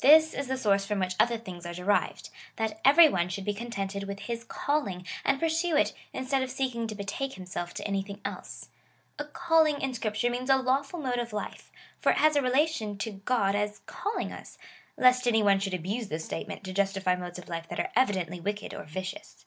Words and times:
This 0.00 0.34
is 0.34 0.48
the 0.48 0.56
source 0.56 0.84
from 0.84 0.98
which 0.98 1.14
other 1.20 1.36
things 1.38 1.64
are 1.66 1.72
derived,— 1.72 2.30
that 2.56 2.80
every 2.84 3.08
one 3.08 3.28
should 3.28 3.44
be 3.44 3.54
contented 3.54 4.08
with 4.08 4.18
his 4.22 4.42
calling, 4.42 5.06
and 5.24 5.38
pursue 5.38 5.76
it, 5.76 5.92
instead 6.12 6.42
of 6.42 6.50
seek 6.50 6.74
ing 6.74 6.88
to 6.88 6.96
betake 6.96 7.34
himself 7.34 7.72
to 7.74 7.86
anything 7.86 8.20
else. 8.24 8.70
A 9.20 9.24
calling 9.24 9.80
in 9.80 9.94
Scrip 9.94 10.16
ture 10.16 10.30
means 10.32 10.50
a 10.50 10.56
lawful 10.56 10.98
mode 10.98 11.20
of 11.20 11.32
life, 11.32 11.70
for 12.00 12.10
it 12.10 12.18
has 12.18 12.34
a 12.34 12.42
relation 12.42 12.98
to 12.98 13.22
God 13.24 13.54
as 13.54 13.82
calling 13.86 14.32
us,^— 14.32 14.58
lest 15.00 15.28
any 15.28 15.44
one 15.44 15.60
should 15.60 15.74
abuse 15.74 16.08
this 16.08 16.24
state 16.24 16.48
ment^ 16.48 16.64
to 16.64 16.72
justify 16.72 17.14
modes 17.14 17.38
of 17.38 17.48
life 17.48 17.68
that 17.68 17.78
are 17.78 17.92
evidently 17.94 18.40
wicked 18.40 18.74
or 18.74 18.82
vicious. 18.82 19.46